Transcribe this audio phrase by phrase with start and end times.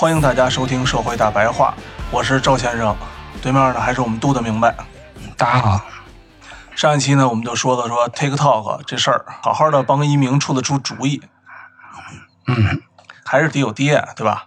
[0.00, 1.74] 欢迎大家收听《社会大白话》，
[2.10, 2.96] 我是赵先生，
[3.42, 4.74] 对面呢还是我们杜的明白。
[5.36, 5.84] 大家好，
[6.74, 11.20] 上一期呢，我们就说了说 TikTok 这事儿，好好的帮一鸣出了出主意，
[12.46, 12.80] 嗯，
[13.26, 14.46] 还是得有爹，对吧？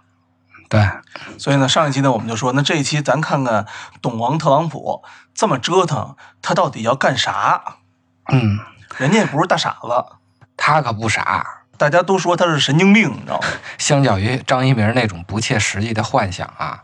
[0.68, 0.90] 对，
[1.38, 3.64] 所以呢，上一期呢，我们就说，那这一期咱看看
[4.02, 7.76] 董王特朗普这么折腾，他到底要干啥？
[8.32, 8.58] 嗯，
[8.96, 10.04] 人家也不是大傻子，
[10.56, 11.60] 他可不傻。
[11.76, 13.46] 大家都说他是神经病，你知道吗？
[13.78, 16.82] 相较于张一鸣那种不切实际的幻想啊，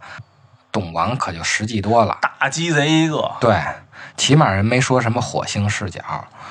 [0.73, 2.19] 董王可就实际多了。
[2.39, 3.59] 大鸡贼一个，对，
[4.17, 6.01] 起码人没说什么火星视角。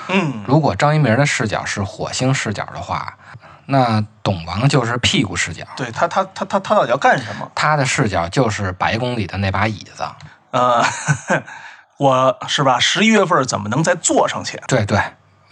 [0.08, 3.16] 嗯，如果张一鸣的视角是火星视角的话，
[3.68, 5.64] 那董王就是屁股视角。
[5.76, 7.52] 对他，他他他他到底要干什么？
[7.54, 10.04] 他的视角就是白宫里的那把椅子。
[10.52, 10.84] 呃，
[11.98, 12.80] 我是吧？
[12.80, 14.60] 十一月份怎么能再坐上去？
[14.68, 15.00] 对对，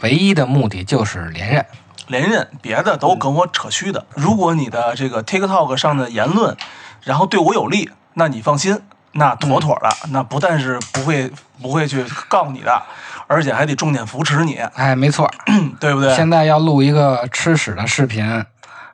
[0.02, 1.64] 唯一的目的就是连任。
[2.08, 4.06] 连任，别的都跟我扯虚的。
[4.16, 6.56] 如果你的这个 TikTok 上的言论，
[7.04, 8.82] 然后对我有利，那你放心，
[9.14, 11.32] 那妥妥的，那不但是不会
[11.62, 12.82] 不会去告你的，
[13.28, 14.56] 而且还得重点扶持你。
[14.76, 15.30] 哎，没错，
[15.80, 16.16] 对不对？
[16.16, 18.46] 现在要录一个吃屎的视频，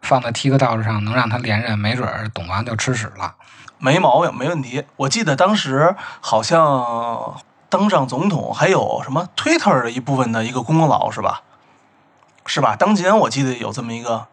[0.02, 3.34] 放在 TikTok 上，能让他连任，没准董王就吃屎了。
[3.78, 4.84] 没毛病，没问题。
[4.96, 7.36] 我记得当时好像
[7.70, 11.42] 登上总统，还有什么 Twitter 的一部分的一个功劳，是吧？
[12.46, 12.76] 是吧？
[12.76, 14.28] 当年我记得有这么一个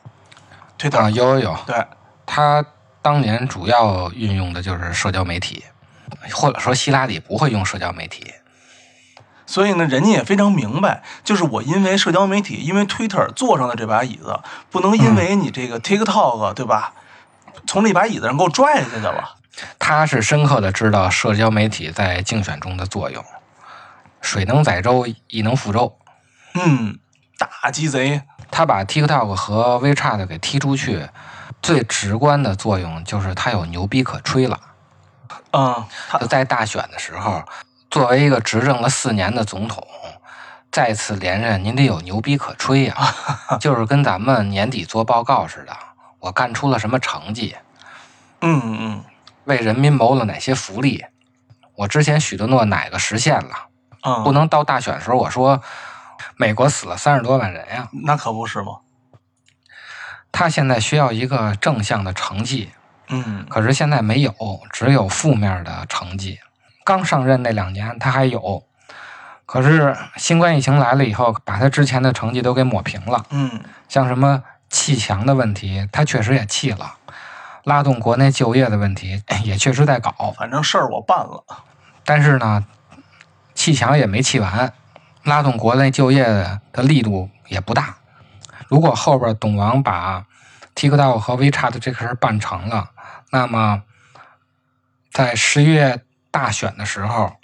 [0.77, 1.57] 推特，啊，有有有。
[1.67, 1.87] 对，
[2.27, 2.65] 他
[3.03, 5.65] 当年主要运用的就是社交媒体，
[6.33, 8.33] 或者说希拉里不会用社交媒体。
[9.47, 14.39] 所以呢，人家也非常明白，就是我因为社交媒体，因为 Twitter 坐上了这把椅子，
[14.71, 16.93] 不能因为你这个 TikTok，对吧？
[17.67, 19.37] 从那把椅子上给我拽下去了。
[19.79, 23.25] 他是深刻的知道社交媒体在竞选中的作用，
[24.21, 25.99] 水能载舟，亦能覆舟。
[26.55, 26.99] 嗯。
[27.47, 31.09] 大鸡贼，他把 TikTok 和 WeChat 给踢出去，
[31.63, 34.61] 最直观的作用就是他有牛逼可吹了。
[35.53, 35.85] 嗯，
[36.21, 37.43] 就在大选的时候，
[37.91, 39.87] 作为一个执政了四年的总统，
[40.71, 42.95] 再次连任，您得有牛逼可吹呀。
[43.59, 45.77] 就是跟咱们年底做报告似的，
[46.19, 47.57] 我干出了什么成绩？
[48.43, 49.05] 嗯嗯，
[49.45, 51.05] 为人民谋了哪些福利？
[51.75, 53.51] 我之前许的诺哪个实现了？
[54.03, 55.63] 嗯，不能到大选时候我说。
[56.37, 58.79] 美国死了三十多万人呀，那可不是吗？
[60.33, 62.71] 他现在需要一个正向的成绩，
[63.09, 64.33] 嗯，可是现在没有，
[64.73, 66.39] 只有负面的成绩。
[66.85, 68.63] 刚上任那两年他还有，
[69.45, 73.27] 可是新冠疫情来了以后，把他之前的成绩都给抹平了。
[73.31, 76.97] 嗯，像什么砌墙的问题，他确实也砌了；
[77.65, 80.13] 拉动国内就业的问题，也确实在搞。
[80.39, 81.45] 反正事儿我办了，
[82.05, 82.65] 但是呢，
[83.55, 84.73] 砌墙也没砌完。
[85.25, 86.25] 拉动国内就业
[86.73, 87.97] 的力度也不大。
[88.69, 90.27] 如果后边董王把
[90.75, 92.91] TikTok 和 WeChat 这个事儿办成了，
[93.31, 93.83] 那么
[95.13, 97.35] 在十一月大选的时候，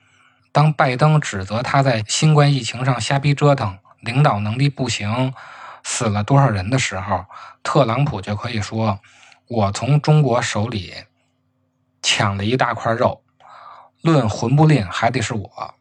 [0.52, 5.34] 当拜登指责他在新冠疫情上瞎逼折腾、领导能力不行、
[5.82, 7.26] 死了多少人的时候，
[7.62, 9.00] 特朗普就可以说
[9.48, 10.94] ：“我从中国手里
[12.00, 13.22] 抢了一大块肉，
[14.00, 15.74] 论混不吝还得是我。”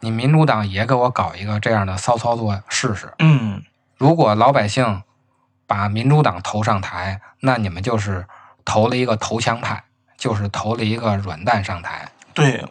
[0.00, 3.12] 你民主党也给我搞一个这样的骚操作试试。
[3.18, 3.62] 嗯，
[3.96, 5.02] 如果老百姓
[5.66, 8.26] 把民主党投上台，那你们就是
[8.64, 9.84] 投了一个投降派，
[10.16, 12.08] 就是投了一个软蛋上台。
[12.34, 12.64] 对，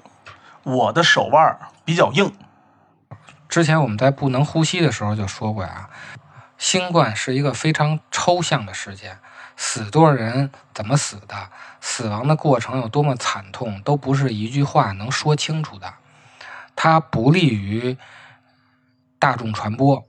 [0.64, 2.32] 我的手腕比较硬。
[3.50, 5.90] 之前我们在不能呼吸的时候就说过呀，
[6.58, 9.18] 新冠是一个非常抽象的事件，
[9.56, 11.36] 死多少人，怎么死的，
[11.80, 15.94] 死亡的过程有多么惨痛，都不是一句话能说清楚的。
[16.76, 17.98] 它不利于
[19.18, 20.08] 大众传播。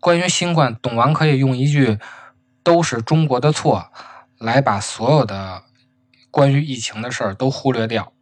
[0.00, 1.98] 关于新冠，董王可以用一句
[2.64, 3.92] “都是中国的错”
[4.38, 5.62] 来把所有的
[6.30, 8.12] 关于疫情的事儿都忽略掉。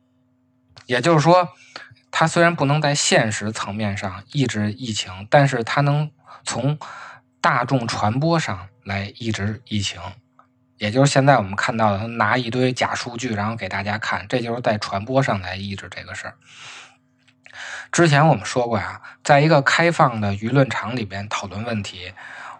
[0.84, 1.48] 也就是说，
[2.10, 6.10] 它虽然不能在现实层面上抑制疫情，但是它能
[6.44, 6.78] 从
[7.40, 10.00] 大众传播上来抑制疫情。
[10.76, 16.34] 也就是现在我们看到的，他拿一堆假数据，然后给大家看，这就是在传播上来抑制这个事儿。
[17.92, 22.12] 之前我们说过呀，在一个开放的舆论场里边讨论问题，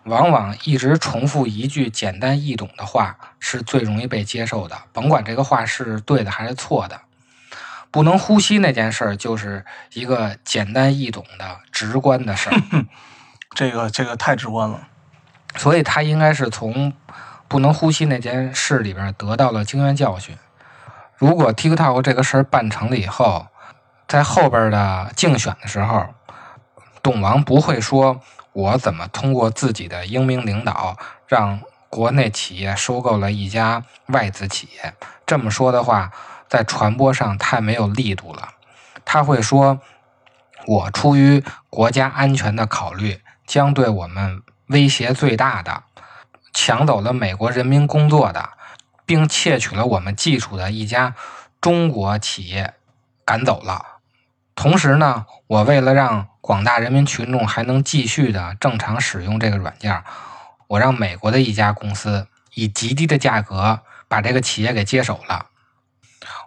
[0.05, 7.00] 往往一直重复一句简单易懂的话是最容易被接受的，甭管这个话是对的还是错的。
[7.91, 12.56] 不能呼吸那件事儿就是一个简单易懂的直观的事儿，
[13.55, 14.88] 这个这个太直观了。
[15.56, 16.93] 所以他应该是从。
[17.49, 20.37] 不能呼吸那件事里边得到了经验教训。
[21.17, 23.49] 如果 TikTok 这个事儿办成了以后，
[24.11, 26.05] 在后边的竞选的时候，
[27.01, 28.21] 董王不会说
[28.53, 30.97] 我怎么通过自己的英明领导
[31.29, 34.93] 让国内企业收购了一家外资企业。
[35.25, 36.11] 这么说的话，
[36.49, 38.49] 在传播上太没有力度了。
[39.05, 39.79] 他会说，
[40.67, 45.85] 我出于国家安全的考虑，将对我们威胁最大的。
[46.53, 48.51] 抢走了美国人民工作的，
[49.07, 51.15] 并窃取了我们技术的一家
[51.61, 52.75] 中国企业
[53.25, 53.90] 赶走了。
[54.55, 60.02] 同时呢，我为了让广大人民群众还能继续的正常使用这个软件，
[60.67, 65.47] 我让美国的一家公司以极低的价格把这个企业给接手了。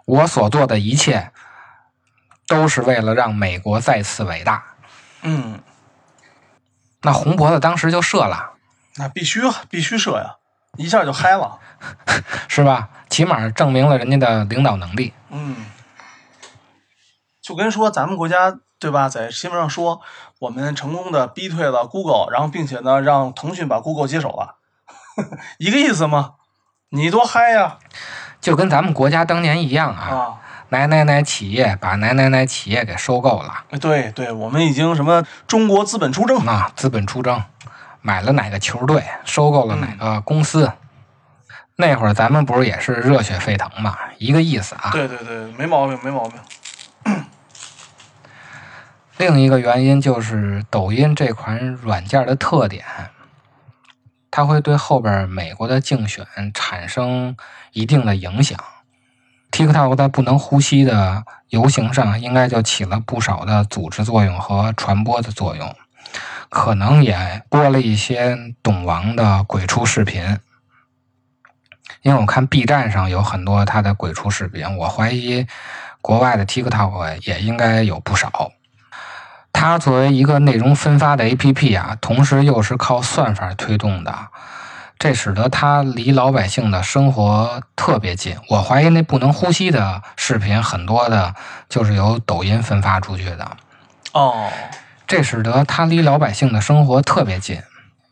[0.06, 1.32] 我所做的一切
[2.46, 4.62] 都是为了让美国再次伟大。
[5.22, 5.60] 嗯，
[7.02, 8.52] 那红脖子当时就射了。
[8.96, 10.36] 那必须必须射呀，
[10.76, 11.58] 一下就嗨了，
[12.46, 12.88] 是吧？
[13.08, 15.12] 起码证明了人家的领导能力。
[15.30, 15.56] 嗯，
[17.44, 20.00] 就跟说咱们国家对吧，在新闻上说
[20.38, 24.56] 我们成功的逼退了 Google，然后并且呢让腾讯把 Google 接手了，
[25.60, 26.36] 一个意思吗？
[26.88, 27.76] 你多嗨呀！
[28.40, 33.64] 就跟咱们国家当年一样啊，哪哪哪企业把哪哪哪企业给收购了。
[33.78, 37.42] 对对，我们已经什么中国资本出征啊，资本出征。
[38.00, 40.72] 买了哪个球队，收购了哪个公司？
[41.76, 44.90] 那会儿咱们不是也是热血沸腾嘛，一个意思啊。
[44.92, 46.40] 对对对，没毛病，没毛病。
[49.16, 52.84] 另一个原因就是抖音这款软件的特点，
[54.28, 57.36] 它会对后边美国的竞选产生
[57.72, 58.58] 一定的影响。
[59.52, 65.72] TikTok 在不能呼吸的游行上，应该就起了不少的组织作用和传播的作用。
[66.48, 70.38] 可能也播了一些董王的鬼畜视频，
[72.02, 75.46] 因为我看 B 站上有很多他的鬼畜视频，我怀疑
[76.00, 78.50] 国外的 TikTok 也应该有不少。
[79.54, 84.14] 它作为一个内容分发的 APP 啊，同时又是靠算法推动的，
[84.98, 88.36] 这使得它离老百姓的生活特别近。
[88.50, 91.34] 我怀疑那不能呼吸的视频很多的，
[91.68, 93.56] 就是由抖音分发出去的。
[94.12, 94.50] 哦。
[95.06, 97.62] 这使得它离老百姓的生活特别近，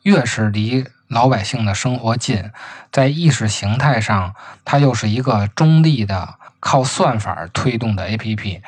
[0.02, 2.50] 越是离老百姓的生活近，
[2.92, 4.34] 在意识形态上，
[4.64, 8.60] 它又是一个中立的、靠算法推动的 APP，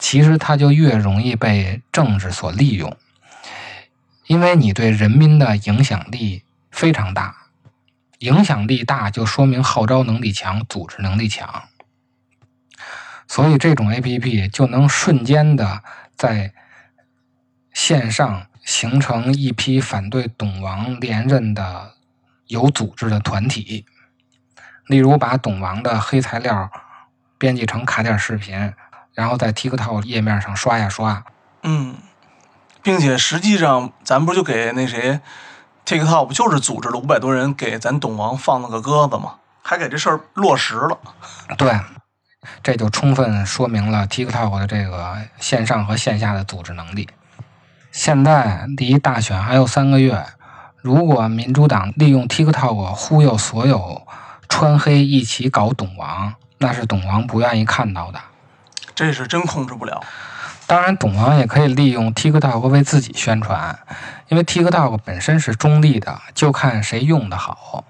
[0.00, 2.96] 其实它就越容易被政治所利用，
[4.26, 6.42] 因为你对人民的影响力
[6.72, 7.36] 非常大，
[8.18, 11.68] 影响力大就说明号召能力强、组织能力强，
[13.28, 15.84] 所以这种 APP 就能瞬间的
[16.16, 16.52] 在。
[17.72, 21.94] 线上形成一批反对董王连任的
[22.48, 23.86] 有组织的团体，
[24.86, 26.68] 例如把董王的黑材料
[27.38, 28.74] 编辑成卡点视频，
[29.20, 31.22] 然后在 TikTok 页面上刷呀刷。
[31.62, 31.94] 嗯，
[32.82, 35.20] 并且实际上咱不就给那谁
[35.84, 39.34] TikTok 不就是组织了五百多人给咱董王放了个鸽子吗？
[39.62, 40.98] 还给这事儿落实了。
[41.58, 41.78] 对，
[42.62, 47.06] 这就充分说明了 TikTok 的这个线上和线下的组织能力。
[47.92, 50.24] 现在离大选还有三个月，
[50.78, 54.06] 如果民主党利用 TikTok 忽悠所有
[54.48, 58.18] 穿黑一起搞董王，那是董王不愿意看到的。
[59.00, 59.98] 这是真控制不了。
[60.66, 63.78] 当然，董王也可以利用 TikTok 为自己宣传，
[64.28, 67.82] 因为 TikTok 本身是中立的，就看谁用的好。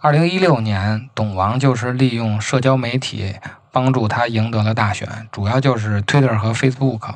[0.00, 3.36] 二零一六年，董王就是利用社交媒体
[3.70, 7.14] 帮助他赢得了大选，主要就是 Twitter 和 Facebook。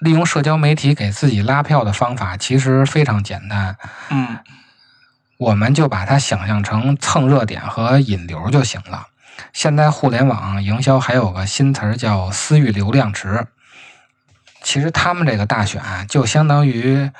[0.00, 3.78] 利用社交媒体给自己拉票的方法其实非常简单，
[4.10, 4.36] 嗯，
[5.38, 9.06] 我们就把它想象成蹭热点和引流就行了。
[9.52, 13.46] 现在互联网营销还有个新词儿叫私域流量池，
[14.62, 17.10] 其实他们这个大选就相当于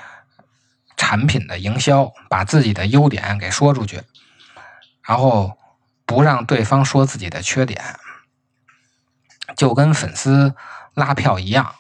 [0.97, 4.03] 产品的营销，把自己的优点给说出去，
[5.03, 5.59] 然后
[6.07, 7.83] 不让对方说自己的缺点，
[9.57, 10.55] 就跟粉丝
[10.95, 11.75] 拉票一样。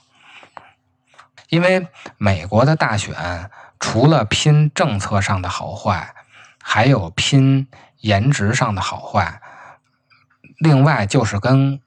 [1.48, 1.86] 因为
[2.16, 6.14] 美国的大选除了拼政策上的好坏，
[6.62, 9.40] 还有拼颜值上的好坏，
[10.62, 11.80] 另外就是跟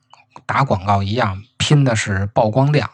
[0.46, 2.90] 打广告一样，拼的是曝光量。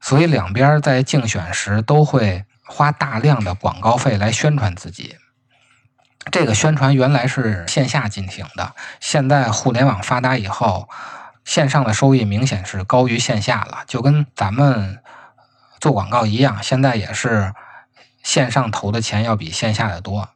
[0.00, 5.16] 所以两边在竞选时都会花大量的广告费来宣传自己。
[6.30, 10.88] 这个宣传原来是线下进行的，现在互联网发达以后，
[11.44, 15.00] 线上的收益明显是高于线下了，就跟咱们。
[15.80, 17.52] 做广告一样，现在也是
[18.22, 20.30] 线上投的钱要比线下的多。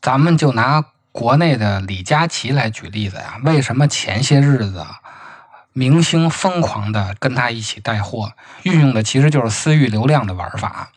[0.00, 0.82] 咱们就拿
[1.14, 4.84] 国内的李佳琦来举例子呀，为什么前些日子
[5.72, 8.32] 明星疯狂的跟他一起带货，
[8.64, 10.90] 运用的其实就是私域流量的玩法。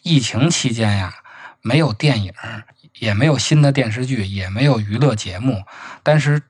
[0.00, 1.14] 疫情期间呀，
[1.60, 2.32] 没有电影，
[3.00, 5.64] 也没有新的电视剧，也没有娱乐节目，
[6.02, 6.40] 但是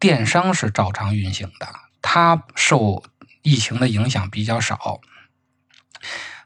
[0.00, 1.68] 电商是照常运行的，
[2.02, 3.04] 他受。
[3.42, 4.98] 疫情的影响比较少，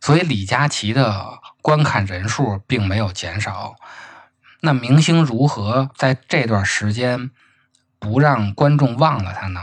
[0.03, 3.75] 所以李佳琦的观看人数并没有减少。
[4.63, 7.31] 那明星如何在这段时间
[7.99, 9.61] 不让观众忘了他呢？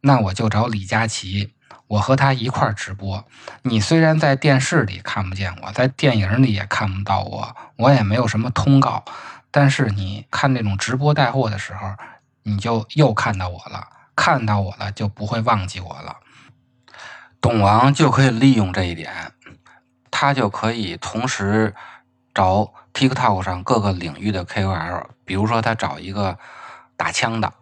[0.00, 1.54] 那我就找李佳琦，
[1.86, 3.26] 我和他一块儿直播。
[3.62, 9.04] 你虽然在电视里看不见我，在电影里也看不到我，我也没有什么通告，
[9.50, 11.94] 但是你看那种直播带货的时候，
[12.42, 16.16] 你就又看到我了，看到我了就不会忘记我了。
[17.40, 19.32] 董王就可以利用这一点，
[20.10, 21.74] 他就可以同时
[22.34, 26.36] 找 TikTok 上各个领域的 KOL，比如说他找一个
[26.96, 27.52] 打枪的，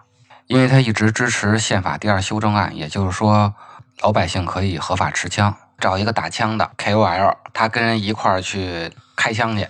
[0.46, 3.54] 因为他一直支持宪法第二修正案，也就是说
[4.00, 5.54] 老百姓可以合法持枪。
[5.78, 9.68] 找一个打枪的 KOL，他跟人一块儿去开枪去，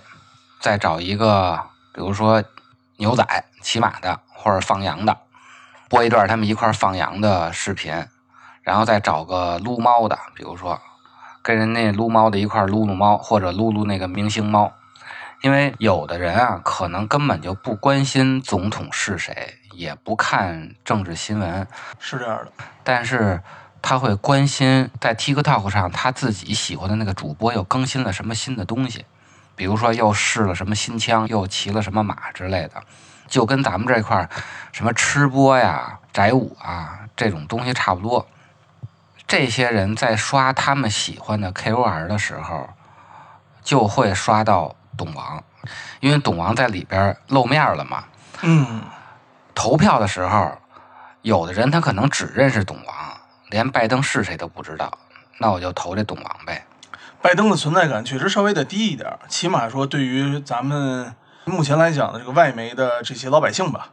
[0.61, 1.59] 再找一个
[1.93, 2.41] 比如说
[2.95, 5.17] 牛仔骑马的或者放羊的，
[5.89, 8.07] 播一段他们一块儿放羊的视频。
[8.63, 10.79] 然后再找个撸猫的，比如说
[11.41, 14.71] 跟人那撸猫的一块撸撸猫，或者撸撸那个明星猫。
[15.41, 21.67] 因为有的人啊，可能根本就不关心总统是谁，也不看政治新闻，
[21.99, 22.51] 是这样的。
[22.83, 23.41] 但是
[23.81, 29.05] 他会关心在 TikTok 上他自己喜欢的那个主播又更新了什么新的东西，
[29.55, 32.81] 比如说又试了什么新枪，又骑了什么马之类的，
[33.27, 34.27] 就跟咱们这块
[34.71, 38.27] 什么吃播呀、宅舞啊这种东西差不多。
[39.27, 42.69] 这些人在刷他们喜欢的 KOL 的时候，
[43.61, 45.41] 就会刷到董王，
[46.01, 48.03] 因为董王在里边露面了嘛。
[48.41, 48.81] 嗯。
[49.55, 50.57] 投票的时候，
[51.21, 52.95] 有的人他可能只认识董王，
[53.49, 54.91] 连拜登是谁都不知道，
[55.39, 56.65] 那我就投这董王呗。
[57.21, 63.89] 拜登的存在感确实稍微的低一点，起码说对于咱们目前来讲的这个外媒的这些老百姓吧。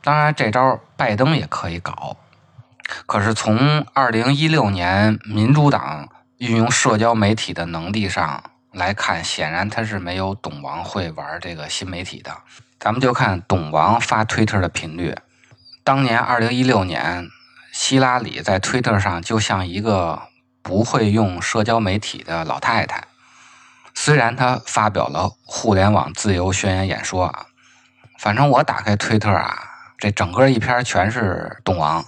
[0.00, 2.16] 当然，这招拜登也可以搞。
[3.06, 12.36] 可是从二零一六年民主党运用社交媒体的能力上来看，显然他是没有董王会玩这个新媒体的。
[12.78, 15.14] 咱们就看董王发推特的频率。
[15.82, 17.28] 当年二零一六年，
[17.72, 20.22] 希拉里在推特上就像一个
[20.60, 23.04] 不会用社交媒体的老太太。
[23.94, 27.46] 虽然他发表了互联网自由宣言演说啊，
[28.18, 29.56] 反正我打开推特啊，
[29.96, 32.04] 这整个一篇全是董王。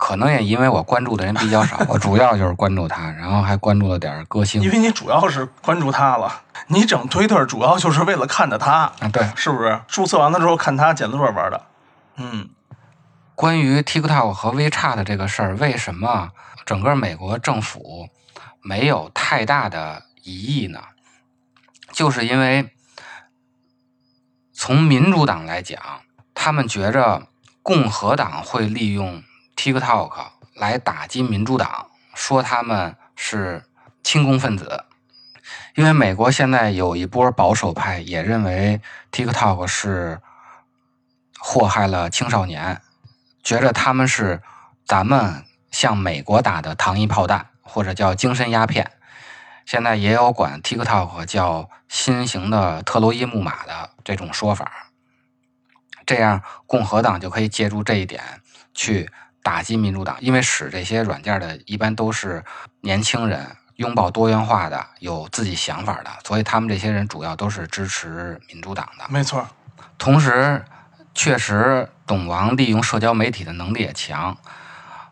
[0.00, 4.62] 可能也因为我关注的人比较少，我主要就是关注他，然后还关注了点歌星。
[4.62, 9.78] 因为你主要是关注他了，你整推特主要就是为了看着他啊，对，是不是？
[9.86, 11.66] 注册完了之后看他剪子段玩的。
[12.16, 12.48] 嗯，
[13.34, 16.30] 关于 TikTok 和 WeChat 这个事儿，为什么
[16.64, 18.08] 整个美国政府
[18.62, 20.80] 没有太大的疑义呢？
[21.92, 22.70] 就是因为
[24.54, 25.78] 从民主党来讲，
[26.32, 27.24] 他们觉着
[27.62, 29.22] 共和党会利用。
[29.60, 30.10] TikTok
[30.54, 33.62] 来打击民主党，说他们是
[34.02, 34.86] 轻工分子，
[35.74, 38.80] 因为美国现在有一波保守派也认为
[39.12, 40.22] TikTok 是
[41.38, 42.80] 祸害了青少年，
[43.42, 44.40] 觉着他们是
[44.86, 48.90] 咱们向美国打的糖衣炮弹，或者叫精神鸦片。
[49.66, 54.90] 现在也有管 TikTok 叫新型的特洛伊木马的这种说法，
[56.06, 58.40] 这样共和党就可以借助这一点
[58.72, 59.10] 去。
[59.42, 62.44] 打击民主党，因为使这些软件的一般都是
[62.80, 69.04] 年轻人，拥抱多元化的，有自己想法的，所以他们这些人主要都是支持民主党的。
[69.08, 69.46] 没错。
[69.96, 70.64] 同时，
[71.14, 74.36] 确实董王利用社交媒体的能力也强，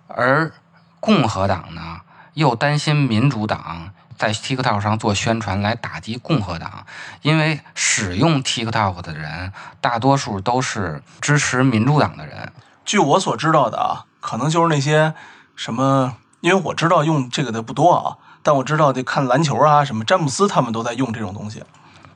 [0.07, 0.53] 而
[1.01, 2.01] 共和党呢
[2.35, 6.87] 又担心民主党在 TikTok 上做宣传来打击共和党，
[7.23, 12.53] 因为使用 TikTok 的人大多数都是支持民主党的人。
[12.85, 15.15] 据我所知道的啊，可能就是那些
[15.55, 21.63] 什么，因为我知道用这个的不多啊，但我知道得看篮球啊，什么詹姆斯他们都在用这种东西，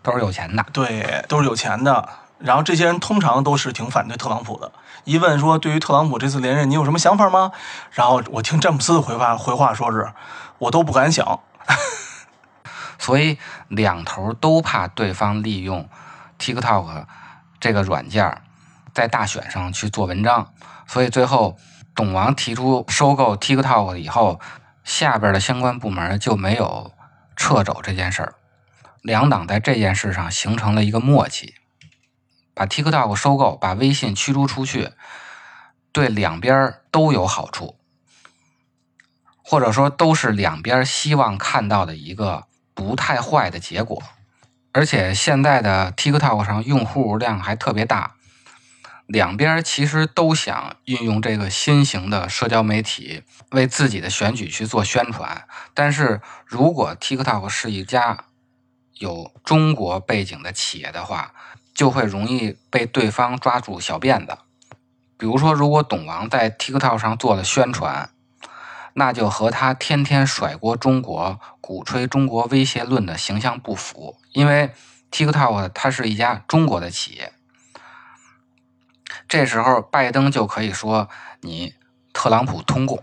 [0.02, 0.64] 都是有钱的。
[0.72, 2.08] 对，都是有钱的。
[2.38, 4.72] 然后这些人通常都是挺反对特朗普的。
[5.04, 7.52] 一问说对于特朗普这次连任你有什么想法吗？
[7.92, 10.12] 然后我听詹姆斯的回话回话说是，
[10.58, 11.40] 我都不敢想。
[12.98, 15.88] 所以两头都怕对方利用
[16.38, 17.04] TikTok
[17.60, 18.42] 这个软件
[18.92, 20.52] 在大选上去做文章。
[20.86, 21.56] 所以最后
[21.94, 24.40] 董王提出收购 TikTok 以后，
[24.84, 26.92] 下边的相关部门就没有
[27.36, 28.34] 撤走这件事儿。
[29.02, 31.54] 两党在这件事上形成了一个默契。
[32.54, 34.90] 把 TikTok 收购，把微信驱逐出去，
[35.90, 37.78] 对两边都有好处，
[39.42, 44.02] 或者说都是两边希望看到的一个不太坏的结果。
[44.72, 48.16] 而且现在的 TikTok 上用户量还特别大，
[49.06, 55.44] 两边其实都想运用这个新型的社交媒体为自己的选举去做宣传。
[55.74, 58.24] 但是如果 TikTok 是一家
[58.98, 61.34] 有中国背景的企业的话，
[61.74, 64.38] 就会容易被对方抓住小辫子。
[65.16, 68.10] 比如说，如果董王在 TikTok 上做了宣传，
[68.94, 74.18] 那就和他天天甩锅中国、鼓吹中国威胁论的形象不符。
[74.32, 74.70] 因为
[75.10, 77.32] TikTok 它是一家中国的企业，
[79.32, 81.08] 这时候拜登就可以说
[81.40, 81.72] 你
[82.12, 83.02] 特朗普通共。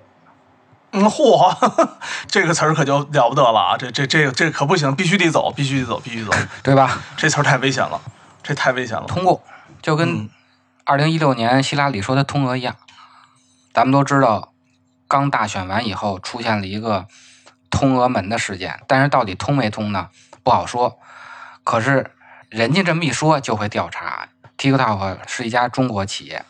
[0.92, 1.58] 嗯，嚯，
[2.30, 3.78] 这个词儿可就了不得了啊！
[3.80, 7.02] 这这这这可不行，必须得走，必须得走，必须走，对吧？
[7.18, 8.00] 这词儿太危险了。
[8.44, 9.08] 这太危险了！
[9.08, 9.42] 通共
[9.82, 10.30] 就跟
[10.84, 12.76] 二零一六年希拉里说的通俄一样，
[13.74, 14.54] 咱们都知道，
[15.08, 17.08] 刚大选完以后出现了一个
[17.72, 20.10] 通俄门的事件，但是到底通没通呢？
[20.44, 21.00] 不好说。
[21.64, 22.12] 可是
[22.50, 24.29] 人家这么一说，就会调查。
[24.60, 26.46] TikTok 是一家中国企业，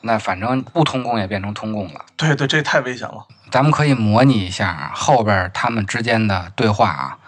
[0.00, 2.06] 那反正不通共也变成通共了。
[2.16, 3.26] 对对，这太危险了。
[3.50, 7.18] 咱们可以模拟一下后边他们之间的对话啊，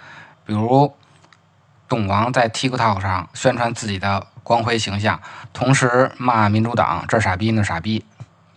[0.47, 0.97] 比如。
[1.89, 5.21] 董王在 TikTok 上宣传自己的光辉形象，
[5.53, 8.07] 同时骂民主党这傻逼那傻逼，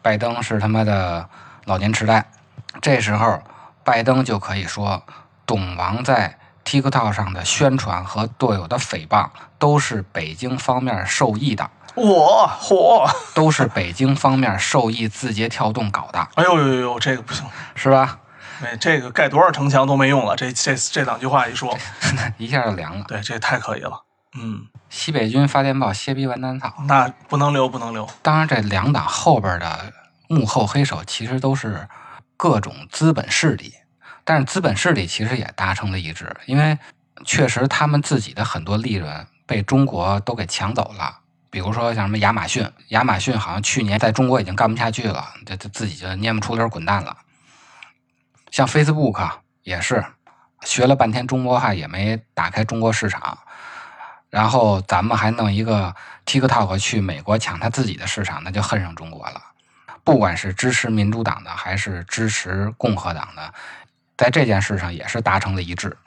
[0.03, 1.27] 拜登是他妈的
[1.65, 2.23] 老年痴呆。
[2.79, 3.41] 这时候，
[3.83, 5.01] 拜登就可以说，
[5.47, 11.69] 董王在 TikTok 上的宣传和队友的诽谤都是北京方面受益的。
[11.95, 16.27] 我火，都是北京方面受益字节跳动搞的。
[16.35, 17.45] 哎呦呦呦，这个不行，
[17.75, 18.19] 是吧？
[18.63, 20.35] 哎，这个盖多少城墙都没用了。
[20.35, 21.77] 这这这两句话一说，
[22.37, 23.05] 一下就凉了。
[23.07, 24.03] 对，这太可以了。
[24.35, 28.07] 嗯，西北军发电报，歇逼完蛋草，那不能留，不能留。
[28.23, 29.93] 当然，这两党后边的
[30.27, 31.87] 幕后黑手其实都是
[32.35, 33.73] 各种资本势力，
[34.23, 36.77] 但是资本势力其实也达成了一致，因为
[37.25, 41.19] 确实他们自己的很多利润被中国都给抢走了。
[41.49, 47.15] 比如说像什么亚马逊，亚马逊好像去年在中国已经干不下去了，这这自己就蔫不出溜滚蛋了。
[48.49, 49.29] 像 Facebook
[49.63, 50.03] 也是
[50.61, 53.37] 学了半天中国话，也没打开中国市场。
[54.29, 59.39] 然后咱们还弄一个 TikTok 去美国抢他自己的市场，那就恨上中国了。
[60.03, 63.53] 不管是支持民主党的还是支持共和党的，
[64.17, 65.97] 在这件事上也是达成了一致。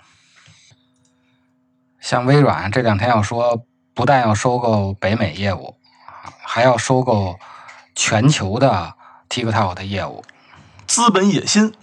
[2.01, 5.77] 像微软这两天要说，不但要收购北美业务，
[6.43, 7.39] 还要收购
[7.95, 8.95] 全球的
[9.29, 10.25] TikTok 的业务，
[10.87, 11.75] 资本野心。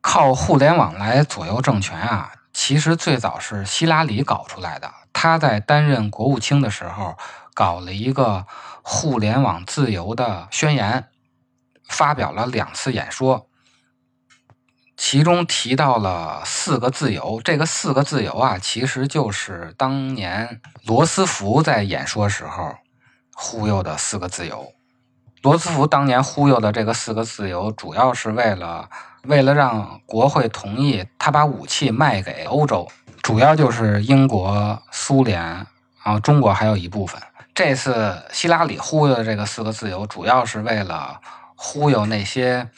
[0.00, 4.90] 靠互联网来左右政权啊，其实最早是希拉里搞出来的。
[5.12, 7.18] 他在担任国务卿的时候，
[7.52, 8.46] 搞了一个
[8.82, 11.08] 互联网自由的宣言，
[11.88, 13.47] 发表了两次演说，
[15.10, 17.40] 其中提到了四个自由。
[17.42, 22.74] 这个四个自由啊，其实就是当年罗斯福在演说时候
[23.34, 24.74] 忽悠的四个自由。
[25.40, 28.86] 罗斯福当年忽悠的这个四个自由，主要是为了。
[29.22, 32.86] 为了让国会同意他把武器卖给欧洲，
[33.22, 35.40] 主要就是英国、苏联，
[36.04, 37.18] 然后中国还有一部分。
[37.54, 41.18] 这次希拉里忽悠的这个四个自由，主要是为了
[41.56, 42.68] 忽悠那些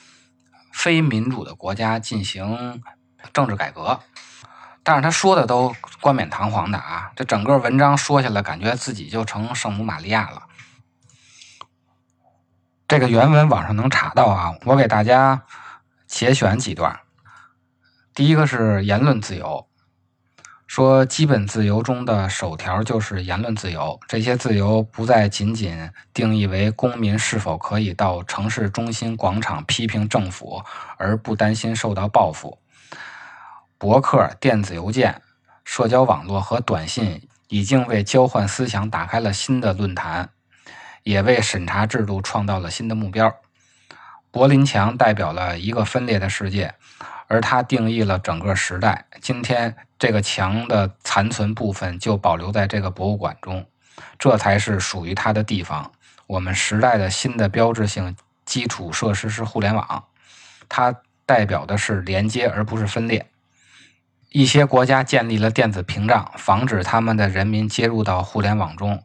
[0.81, 2.83] 非民主的国家进行
[3.33, 4.01] 政治改革。
[4.83, 10.45] 但是他说的都冠冕堂皇的啊，这整个文章说下来，感觉自己就成圣母玛利亚了。
[12.88, 15.43] 这个原文网上能查到啊，我给大家。
[16.11, 16.99] 节选几段，
[18.16, 19.69] 第一个是言论自由，
[20.71, 30.63] 说基本自由中的首条就是言论自由，这些自由不再仅仅定义为公民是否可以到城市中心广场批评政府
[30.97, 32.57] 而不担心受到报复，
[33.79, 35.21] 博客、电子邮件、
[35.65, 40.31] 社交网络和短信已经为交换思想打开了新的论坛，
[41.03, 43.35] 也为审查制度创造了新的目标。
[44.31, 46.73] 柏林墙代表了一个分裂的世界，
[47.27, 49.07] 而它定义了整个时代。
[49.21, 53.67] 今天，这个墙的残存部分就保留在这个博物馆中，
[54.19, 55.93] 这才是属于它的地方。
[56.27, 60.05] 我们时代的新的标志性基础设施是互联网，
[60.71, 60.95] 它
[61.27, 63.27] 代表的是连接，而不是分裂。
[64.31, 69.03] 一些国家建立了电子屏障，防止他们的人民接入到互联网中。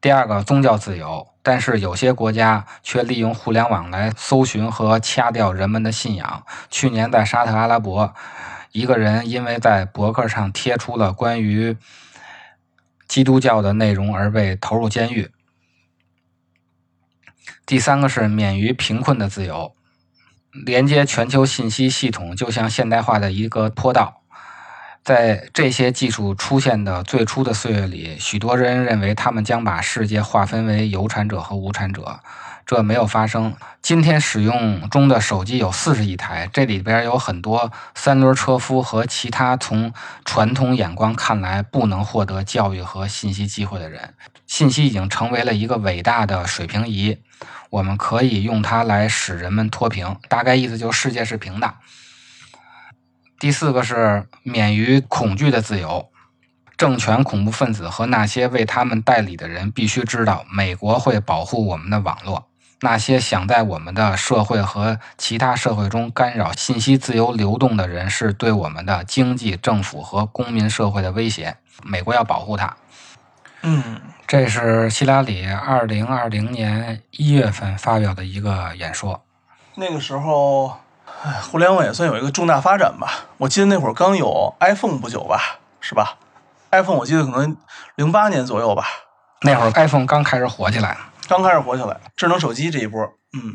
[0.00, 6.44] 第二个，宗教自由，但是有些国家却利用互联网来搜寻和掐掉人们的信仰。
[6.70, 8.14] 去年在沙特阿拉伯，
[8.72, 11.76] 一个人因为在博客上贴出了关于
[13.08, 15.30] 基督教的内容而被投入监狱。
[17.66, 19.74] 第三个是免于贫困的自由，
[20.64, 24.22] 连接全球信息系统就像现代化的一个坡道。
[25.02, 32.20] 在这些技术出现的最初的岁月里，许多人认为他们将把世界划分为有产者和无产者，
[32.70, 33.56] 这没有发生。
[33.82, 39.92] 今天使用中的手机有四十亿台，这里边有很多三轮车夫和其他从
[40.24, 44.14] 传统眼光看来不能获得教育和信息机会的人。
[44.46, 47.18] 信息已经成为了一个伟大的水平仪，
[47.70, 50.06] 我们可以用它来使人们脱贫。
[50.28, 51.74] 大概意思就是世界是平的。
[53.40, 56.08] 第四个是免于恐惧的自由，
[56.76, 62.46] 政权、恐怖分子和那些为他们代理的人必须知道，美国会保护我们的网络。
[62.80, 71.56] 那些想在我们的社会和其他社会中干扰信息自由流动的人，是对我们的经济、政府和公民社会的威胁。
[71.82, 72.76] 美国要保护它。
[73.62, 79.22] 嗯，这是希拉里二零二零年一月份发表的一个演说。
[79.74, 80.74] 那个时候。
[81.22, 83.26] 哎，互联网也算有一个重大发展吧。
[83.36, 86.16] 我记得那会儿刚有 iPhone 不久吧，是吧
[86.70, 87.54] ？iPhone 我记得可能
[87.96, 88.86] 零八年左右吧。
[89.42, 90.96] 那会儿 iPhone 刚开始火起来，
[91.30, 93.00] 刚开始火起来，智能手机这一波，
[93.34, 93.54] 嗯。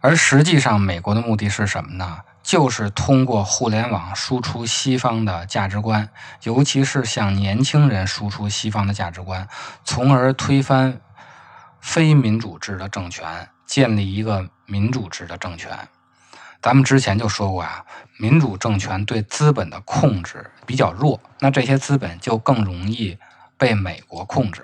[0.00, 2.20] 而实际上，美国的目的是什么呢？
[2.44, 6.08] 就是通过互联网输出西方的价值观，
[6.44, 9.48] 尤其是向年轻人输出西方的价值观，
[9.82, 11.00] 从而推翻
[11.80, 15.76] 非民主制的政权，建立一个民主制的政权。
[16.60, 17.84] 咱们之前就说过啊，
[18.16, 23.18] 民主政权对资本的控制比较弱，那这些资本就更容易
[23.58, 24.62] 被美国控制，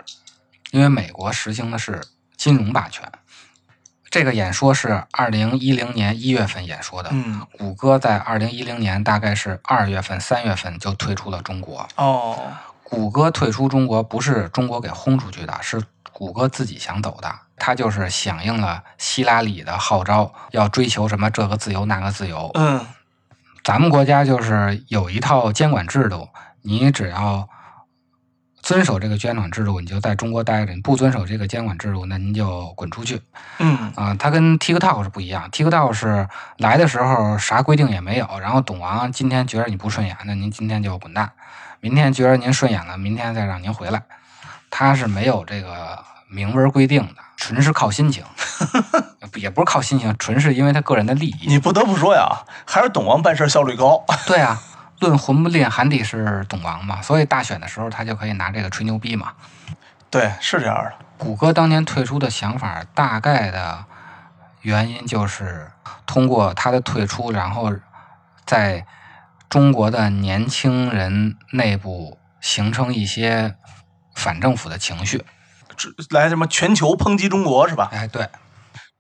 [0.71, 2.01] 因为美国实行的是
[2.39, 3.07] 金融霸权。
[4.09, 11.87] 这个演说是二零一零年一月份演说的，嗯，谷歌在二零一零年大概是二月份、三月份就退出了中国。
[11.97, 12.39] 哦，
[12.83, 17.31] 谷歌退出中国不是中国给轰出去的，是谷歌自己想走的。
[17.59, 22.51] 他就是响应了希拉里的号召，要追求什么这个自由那个自由。
[22.55, 22.87] 嗯，
[23.63, 26.29] 咱们国家就是有一套监管制度，
[26.63, 27.47] 你只要
[28.69, 33.23] 遵守这个监管制度，你就在中国待着；你不遵守这个监管制度，那您就滚出去。
[33.61, 36.29] 嗯啊，它跟 TikTok 是不一样，TikTok 是
[36.59, 41.29] 来的时候啥规定也没有，然后董王今天觉得你不顺眼，那您今天就滚蛋；
[41.81, 44.03] 明天觉得您顺眼了，明天再让您回来。
[44.69, 47.23] 它是没有这个明文规定的。
[47.39, 48.23] 纯是靠心情，
[49.37, 51.47] 也不是靠心情，纯是因为他个人的利益。
[51.47, 54.05] 你不得不说呀，还是董王办事效率高。
[54.27, 54.61] 对啊，
[55.01, 57.01] 论魂不吝，还得是董王嘛。
[57.03, 59.33] 所以大选的时候，他就可以拿这个吹牛逼嘛。
[60.11, 60.93] 对，是这样的。
[61.19, 63.85] 谷歌当年退出的想法，大概的
[64.63, 65.71] 原因就是
[66.07, 67.73] 通过他的退出，然后
[68.47, 68.87] 在
[69.49, 73.57] 中国的年轻人内部形成一些
[74.15, 75.25] 反政府的情绪。
[76.11, 77.89] 来什么全球抨击中国是吧？
[77.93, 78.29] 哎，对，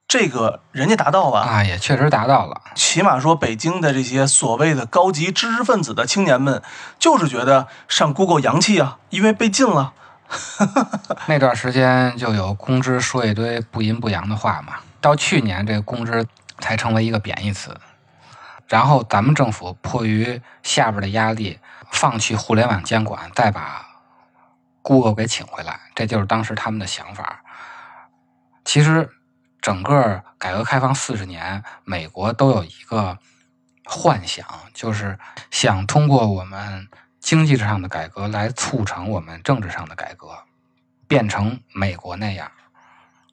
[0.08, 2.62] 这个人家达到了啊，也确实达到了。
[2.74, 6.62] 起码说，北京的这些所谓的高级知识分子的青年们，
[6.98, 9.92] 就是觉得上 Google 洋气啊，因为被禁了。
[11.28, 14.76] 那段时间就有公知说一堆不阴不阳的话嘛。
[14.98, 16.26] 到去年，这个公知
[16.58, 17.76] 才成为一个贬义词。
[18.66, 21.58] 然后咱们政府迫于下边的压力，
[21.90, 23.86] 放弃互联网监管，再把。
[24.80, 27.42] Google 给请回来，这就是当时他们的想法。
[28.64, 29.10] 其实，
[29.68, 33.18] 整个改革开放四十年，美国都有一个
[33.84, 35.18] 幻想，就是
[35.50, 36.88] 想通过我们
[37.20, 40.28] 经济上的改革来促成我们政治上的改革，
[41.06, 42.50] 变成美国那样，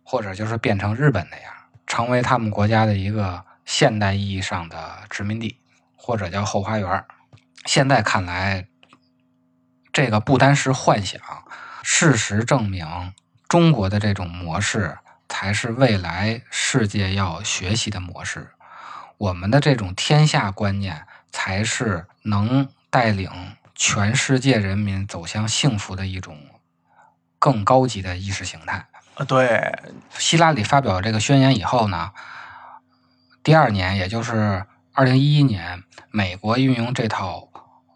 [0.03, 1.53] 或者就是变成日本那样，
[1.87, 5.61] 成为他们国家的一个现代意义上的殖民地，
[5.95, 7.05] 或者叫后花园。
[7.63, 8.67] 现在看来。
[9.93, 11.21] 这个不单是幻想，
[11.81, 13.13] 事实证明，
[13.47, 18.51] 中国的这种模式才是未来世界要学习的模式。
[19.17, 23.29] 我们的这种天下观念才是能带领
[23.73, 26.37] 全世界人民走向幸福的一种
[27.39, 28.85] 更高级的意识形态。
[29.15, 29.79] 啊，对，
[30.17, 32.11] 希拉里发表这个宣言以后呢，
[33.41, 37.47] 第二年，也就是二零一一年，美国运用这套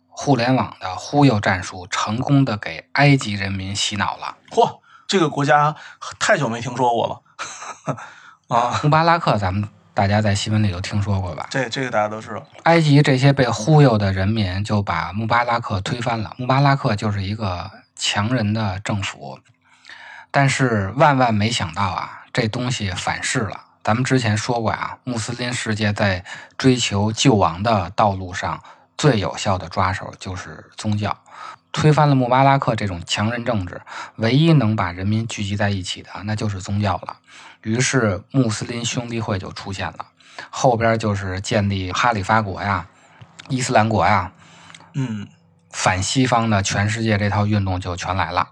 [0.08, 4.38] 互联网的忽悠战术，成功的给埃及人民洗脑了。
[4.50, 4.79] 嚯，
[5.10, 5.76] 这个国家
[6.19, 7.95] 太久没听说过了
[8.56, 8.80] 啊！
[8.84, 11.48] 穆巴拉克，咱们大家在新闻里都听说过吧？
[11.50, 12.45] 这这个大家都知道。
[12.65, 16.36] 埃及这些被忽悠的人民就把穆巴拉克推翻了。
[16.38, 19.39] 穆巴拉克就是一个强人的政府。
[20.30, 23.60] 但是万万没想到啊，这东西反噬了。
[23.84, 26.24] 咱们之前说过啊，穆斯林世界在
[26.56, 28.62] 追求救亡的道路上
[28.95, 31.17] 最有效的抓手就是宗教。
[31.71, 33.82] 推翻了穆巴拉克这种强人政治，
[34.15, 37.17] 唯一能把人民聚集在一起的那就是宗教了。
[37.62, 40.05] 于是穆斯林兄弟会就出现了，
[40.49, 42.88] 后边就是建立哈里发国呀、
[43.49, 44.32] 伊斯兰国呀，
[44.93, 45.27] 嗯，
[45.69, 48.49] 反西方的全世界这套运动就全来了。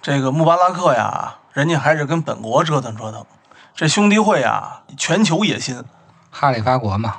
[0.00, 3.26] 这个穆巴拉克呀，人家还是跟本国折腾折腾。
[3.74, 5.84] 这兄弟会呀，全球野心，
[6.30, 7.18] 哈里发国嘛。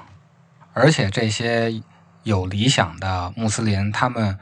[0.74, 1.82] 而且这些
[2.24, 4.38] 有理想的穆斯林，他们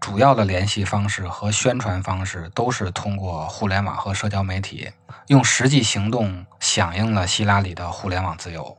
[0.00, 4.90] 主要的联系方式和宣传方式都是通过互联网和社交媒体，
[5.26, 8.76] 用实际行动响应了希拉里的互联网自由。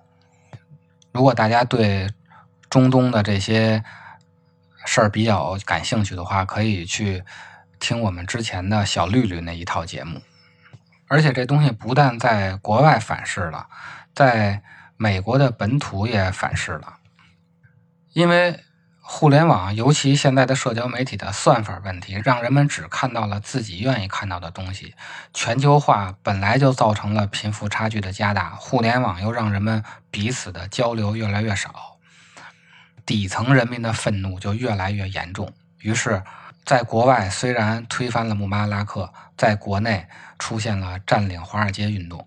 [1.11, 2.09] 如果大家对
[2.69, 3.83] 中东的这些
[4.85, 7.23] 事儿比较感兴趣的话，可以去。
[7.79, 10.21] 听我们之前的小绿绿那一套节目，
[11.09, 13.67] 而且这东西不但在国外反噬了，
[14.15, 14.63] 在
[14.95, 16.93] 美国的本土也反噬了。
[18.13, 18.59] 因为
[19.01, 24.95] 互联网，尤其现在的社交媒体的算法问题，让人们只看到了自己愿意看到的东西。
[25.33, 31.97] 全球化本来就造成了贫富差距的加大，互联网又让人们彼此的交流越来越少，
[33.05, 35.51] 底层人民的愤怒就越来越严重。
[35.79, 36.23] 于是。
[36.65, 40.07] 在国外虽然推翻了穆巴拉克，在国内
[40.39, 42.25] 出现了占领华尔街运动，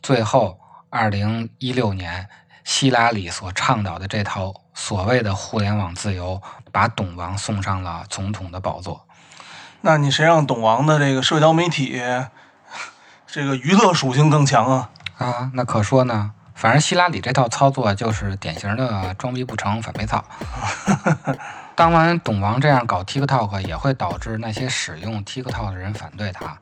[0.00, 0.60] 最后
[0.90, 2.28] 二零一六年，
[2.64, 9.06] 希拉里所倡导的这套所谓的互联网自由，把董王送上了总统的宝座。
[9.82, 12.02] 那你谁让董王的这个社交媒体
[13.26, 14.90] 这个娱乐属性更强啊？
[15.18, 16.32] 啊，那可说呢。
[16.54, 20.24] 反正希拉里这套操作就是典型的装逼不成反被操。
[21.74, 26.56] 当然，董王这样搞 TikTok 也会导致那些使用 TikTok 的人反对他。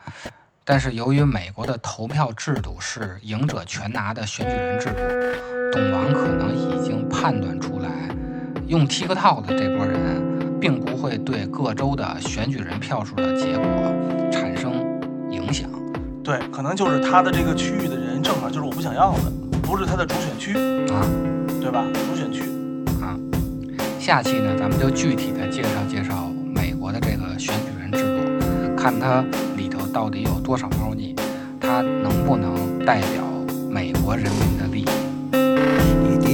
[0.64, 7.88] 但是由于美国的投票制度是赢者全拿的选举人制度，董王可能已经判断出来，
[8.66, 9.98] 用 TikTok 的这波人
[10.60, 13.64] 并不会对各州的选举人票数的结果
[14.30, 14.70] 产生
[15.30, 15.70] 影响。
[16.22, 19.32] 对，可能就是他的这个区域的人正好就是我不想要的，
[19.62, 20.52] 不是他的主选区
[20.92, 21.08] 啊，
[21.58, 21.86] 对吧？
[21.94, 22.42] 主选区
[23.00, 23.16] 啊。
[23.98, 29.24] 下期呢，咱们就具体的介绍介绍美国的这个选举人制度，看它
[29.56, 31.16] 里头到底有多少猫腻，
[31.58, 33.24] 它能不能代表
[33.70, 35.01] 美国人民的利益？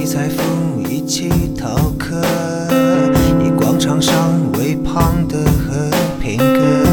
[0.09, 2.19] 一地裁缝一起逃课，
[3.45, 5.87] 以广场上微胖的和
[6.19, 6.88] 平鸽，